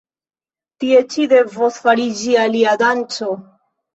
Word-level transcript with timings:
Tie 0.83 1.01
ĉi 1.15 1.25
devos 1.33 1.77
fariĝi 1.83 2.33
alia 2.47 2.75
danco! 2.83 3.29